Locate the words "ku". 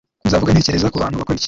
0.91-0.97